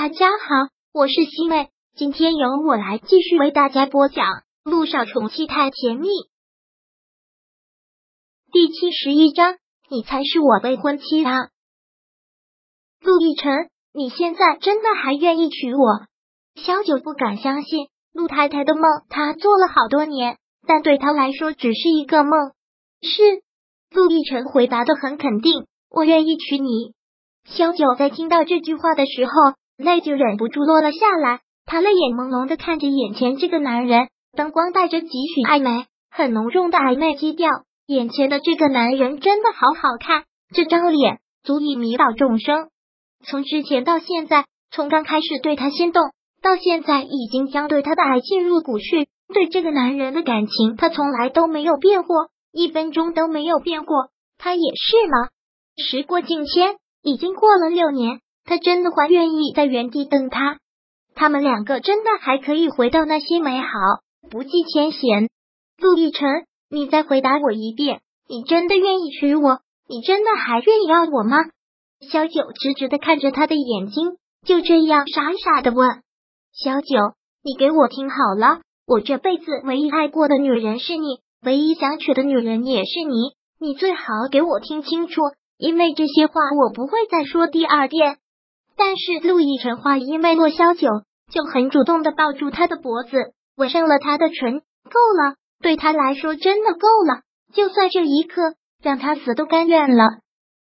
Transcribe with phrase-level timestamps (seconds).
[0.00, 4.26] 大家好，我是西妹，今天由我来继续为大家播讲
[4.62, 6.06] 《陆少宠妻太甜蜜》
[8.52, 9.56] 第七十一章。
[9.88, 11.48] 你才是我未婚妻啊！
[13.00, 16.06] 陆亦辰，你现在真的还愿意娶我？
[16.54, 22.52] 萧九不敢相信，陆太太的梦他做了好多年，但对他来说只是一个梦。
[23.02, 23.42] 是，
[23.90, 26.94] 陆亦辰回答的很肯定，我愿意娶你。
[27.46, 29.32] 萧九在听到这句话的时候。
[29.78, 37.48] 泪就忍不住落了下来，他泪眼朦胧的看着眼前这个男人，灯光带着几许暧昧，很浓重的暧昧基调。
[37.86, 42.68] 眼前的这个男人真的好好看，这张脸足以迷倒众生。
[43.24, 46.02] 从之前到现在，从刚开始对他心动，
[46.42, 54.10] 到现在已经将对他的爱进入骨血，对这个男人的感情，他从来都没有变过，一分钟都没有变过。
[54.38, 55.28] 他也是吗？
[55.76, 58.20] 时过境迁，已经过了六年。
[58.48, 60.56] 他真的还愿意在原地等他？
[61.14, 63.68] 他们两个真的还可以回到那些美好，
[64.30, 65.28] 不计前嫌。
[65.76, 69.58] 陆亦辰，你再回答我一遍，你真的愿意娶我？
[69.86, 71.36] 你真的还愿意要我吗？
[72.10, 75.86] 小九直直的看着他的眼睛，就这样傻傻的问
[76.56, 76.96] ：“小九，
[77.44, 83.14] 你给我听好了，我这辈子唯一爱过的女人是你，唯一想娶的女人也是你。
[83.60, 85.20] 你最好给我听清楚，
[85.58, 88.16] 因为这些话我不会再说第二遍。”
[88.78, 90.88] 但是陆亦辰话音未落，萧九
[91.32, 93.16] 就很主动的抱住他的脖子，
[93.56, 94.60] 吻上了他的唇。
[94.84, 97.22] 够了，对他来说真的够了。
[97.52, 100.04] 就算这一刻让他死都甘愿了。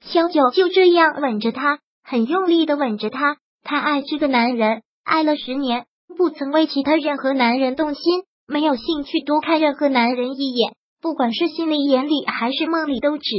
[0.00, 3.38] 萧九就这样吻着他，很用力的吻着他。
[3.64, 13.34] 他爱这个男人，爱了十年，不曾为其他任何男人动心，没有兴趣多看任何男人一眼，不管是心里、眼里还是梦里，都只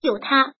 [0.00, 0.54] 有他。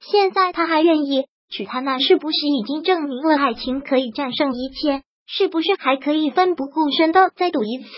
[0.00, 1.26] 现在他还愿意。
[1.48, 5.02] 娶她那是不是已经证明了爱情可以战胜一切？
[5.28, 7.88] 是不是还可以奋不顾身的再赌一次？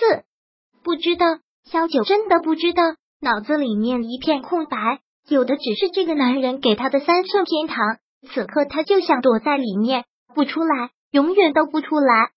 [0.82, 1.26] 不知道，
[1.70, 2.82] 萧九真的不知道，
[3.20, 7.98] 脑子里面一片空白，有的只是这个男人给他的三寸天堂。
[8.32, 10.04] 此刻他就想躲在里面
[10.34, 12.30] 不出来，永远都不出来。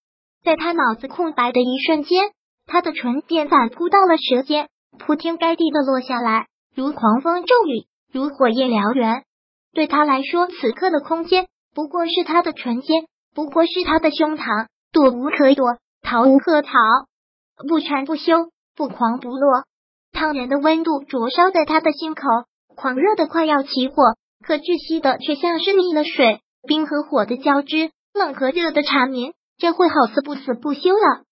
[0.44, 2.32] 在他脑子空白的一瞬间，
[2.66, 4.68] 他的唇便反扑到了舌尖，
[5.00, 9.24] 铺天盖地的落下来，如狂风骤雨，如火焰燎原。
[9.74, 16.72] 对他来说，此刻的空间不过是他的唇间，不过是他的胸膛，躲无可躲，逃无可逃，
[17.68, 19.64] 不缠不休，不狂不落。
[20.12, 22.22] 烫人的温度灼烧在他的心口，
[22.76, 23.96] 狂热的快要起火，
[24.46, 26.42] 可窒息的却像是溺了水。
[26.68, 31.24] 冰和火的交织，冷和热的缠绵，这会好似不死不休了。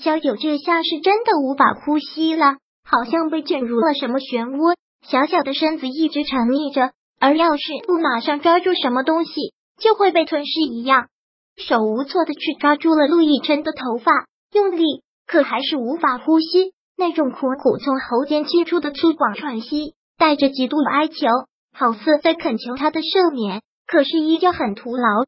[0.00, 6.92] 萧九这下是真的无法呼吸了，好像被卷入了什么漩涡，小小的身子一直沉溺着。
[7.20, 11.08] 而要是不马上抓住什么东西，就会被吞噬一样，
[11.56, 14.10] 手无措的去抓住了陆亦辰的头发，
[14.52, 16.72] 用力，可还是无法呼吸。
[16.96, 21.26] 那种苦苦从喉间沁出的粗犷喘息，带着极度哀求，
[21.72, 25.24] 好似在恳求他的赦免，可是依旧很徒劳。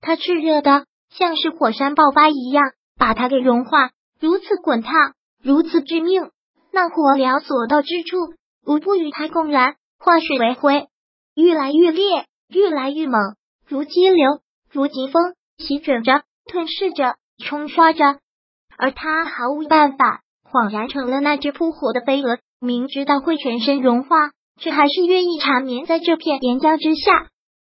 [0.00, 2.64] 他炽热的像是火山爆发一样，
[2.98, 4.92] 把他给融化，如此滚烫，
[5.42, 6.30] 如此致命。
[6.72, 8.16] 那火燎所到之处，
[8.66, 10.88] 无不与他共燃，化水为灰。
[11.34, 13.20] 愈来愈烈，愈来愈猛，
[13.66, 14.40] 如激流，
[14.70, 18.04] 如疾风，席卷着，吞噬着，冲刷着。
[18.76, 24.30] 而他毫无办法，恍然成了那只扑火的飞蛾，明知道会全身融化，
[24.60, 27.28] 却还是愿意缠绵在这片岩浆之下。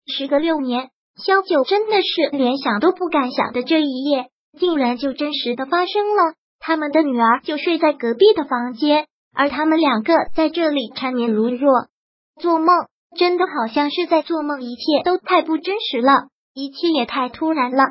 [0.06, 4.28] 时隔六年，萧九真的是连想都不敢想的这一夜，
[4.60, 6.34] 竟然就真实的发生了。
[6.60, 11.88] 他们的女儿就睡在隔壁的房间，而他们两个在这里缠绵如若，
[12.42, 12.68] 做梦。
[13.16, 17.84] 真的好像是在做梦，一切都太不真实了，一切也太突然了。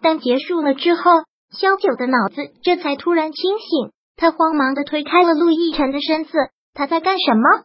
[0.00, 1.02] 但结束了之后，
[1.50, 6.32] 萧九的脑子这才突然清醒，他慌忙的推开了陆亦辰的身子。
[6.74, 7.64] 他在干什么？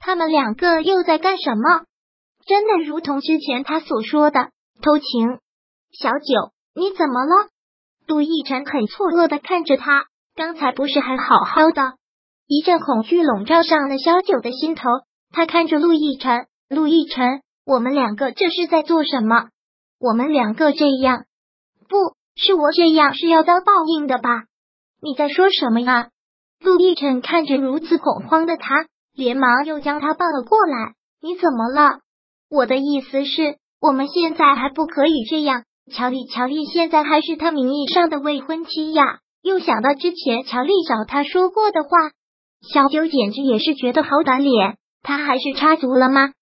[0.00, 1.84] 他们两个又在干什么？
[2.46, 4.48] 真的如同之前他所说的
[4.80, 5.38] 偷情？
[5.92, 7.48] 小九，你怎么了？
[8.06, 11.94] 陆亦辰很错愕的看着他，刚才不是还好好的？
[12.46, 14.88] 一阵恐惧笼罩上了萧九的心头。
[15.30, 19.48] 他看着陆亦辰，陆亦辰，我们两个这是在做什么？
[20.00, 21.24] 我们两个这样，
[21.88, 24.44] 不是我这样是要遭报应的吧？
[25.00, 26.08] 你在说什么呀？
[26.60, 30.94] 陆亦辰看着如此恐慌的他，连忙又将他抱了过来。
[31.20, 32.00] 你怎么了？
[32.50, 35.64] 我的意思是，我们现在还不可以这样。
[35.92, 39.20] 乔丽，乔丽现在还是他名义上的未婚妻呀。
[39.42, 41.88] 又想到之前乔丽找他说过的话，
[42.72, 44.76] 小九简直也是觉得好打脸。
[45.02, 46.32] 他还是插足了吗？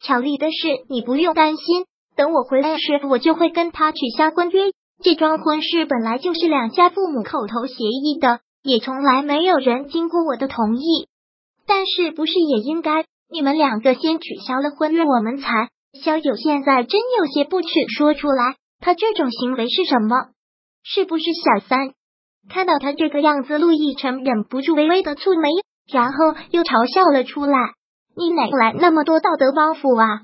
[0.00, 1.84] 巧丽的事你不用担心，
[2.16, 4.72] 等我回来时，我就会跟他取消婚约。
[5.02, 11.08] 这桩婚事本来就是两家父母口头协议的，也从来没有人经过我的同意。
[11.66, 15.68] 但是，不是也应该你们两个先取消了婚约，我们才？
[16.00, 20.28] 肖九现在真有些不耻，说出来，他这种行为是什么？
[20.82, 21.92] 是不是小三？
[22.48, 25.48] 看到他这个样子，陆亦辰忍不住微微的蹙眉，
[25.90, 27.58] 然后又嘲笑了出来
[28.16, 30.22] ：“你哪来那么多道德包袱啊？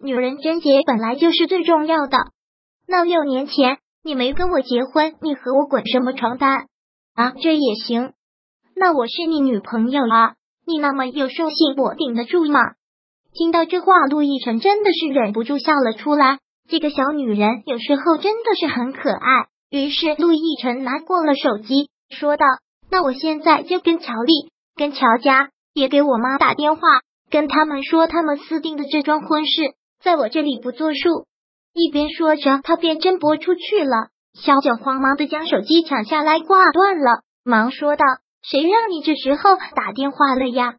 [0.00, 2.18] 女人贞洁本来就是最重要的。
[2.86, 6.66] 那六年前你没跟我结婚，你和我滚什么床单
[7.14, 7.32] 啊？
[7.40, 8.12] 这也行？
[8.76, 10.34] 那我是你女朋友啊，
[10.66, 12.60] 你那么有兽性，我顶得住吗？”
[13.32, 16.38] 听到这话，陆亦辰真的是忍不住笑了出来。
[16.68, 19.48] 这个小女人有时候真的是很可爱。
[19.70, 22.46] 于是，陆亦辰拿过了手机，说道
[22.90, 26.80] ：“那我现在就跟乔丽、跟乔家，也给我妈打电话，
[27.34, 31.26] 跟他们说他们私定的这桩婚事，在我这里不作数。”
[31.74, 34.10] 一边说着，他便真拨出去了。
[34.34, 38.04] 小九慌忙的将手机抢下来挂断了，忙说道
[38.48, 40.76] ：“谁让你这时候打电话了呀？”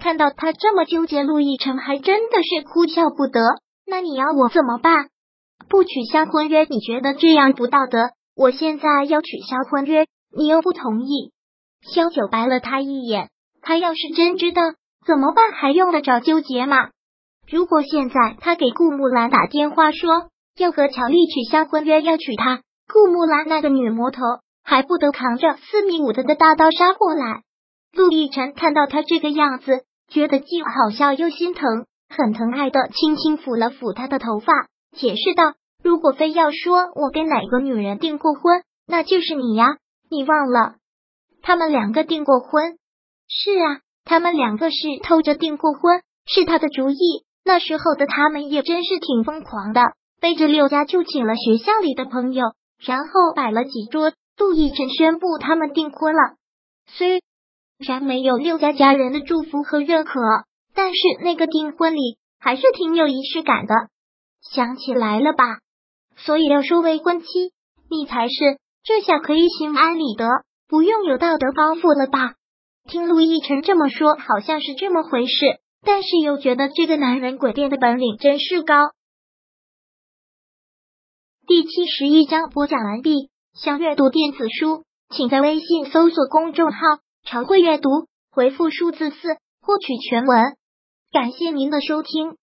[0.00, 3.42] 看到他这么纠结，陆亦辰还真的是哭笑不得。
[3.86, 5.10] 那你要我怎么办？
[5.68, 6.64] 不取消婚约？
[6.64, 8.12] 你觉得这样不道德？
[8.34, 11.34] 我现在要取消婚约，你又不同意。
[11.82, 13.28] 萧九白了他一眼，
[13.60, 14.62] 他要是真知道
[15.10, 16.90] 怎么办，还用得着纠结吗？
[17.48, 24.20] 如果现在他给顾木兰打电话说要和乔丽取消婚约，要娶她，顾木兰那个女魔头
[24.62, 27.42] 还不得扛着四米五的的大刀杀过来？
[27.92, 34.52] 陆亦辰看到他这个样子，觉得既好笑又心疼，很疼爱的轻轻抚了抚他的头发，
[34.96, 35.54] 解释道。
[35.82, 39.76] 如果非要说我跟哪个女人订过婚，那就是你呀！
[40.08, 40.76] 你忘了，
[41.42, 42.78] 他们两个订过婚。
[43.26, 46.96] 是啊，他们两个是偷着订过婚，是他的主意。
[47.44, 49.80] 那时候的他们也真是挺疯狂的，
[50.20, 52.44] 背着六家就请了学校里的朋友，
[52.78, 54.12] 然后摆了几桌。
[54.36, 56.36] 杜奕晨宣布他们订婚了，
[56.86, 57.22] 虽
[57.76, 60.18] 然没有六家家人的祝福和认可，
[60.74, 63.74] 但是那个订婚礼还是挺有仪式感的。
[64.54, 65.58] 想起来了吧？
[66.16, 67.26] 所以要说未婚妻，
[67.90, 68.34] 你才是
[68.82, 70.26] 这下可以心安理得，
[70.68, 72.34] 不用有道德包袱了吧？
[72.88, 78.74] 听陆亦辰这么说，好像是这么回事，但是又觉得这个男人诡辩的本领真是高。
[81.46, 83.30] 第七十一章播讲完毕。
[83.52, 86.78] 想阅读电子书，请在微信搜索公众号
[87.26, 87.90] “常会阅读”，
[88.30, 89.16] 回复数字四
[89.60, 90.56] 获取全文。
[91.10, 92.36] 感谢您的收听。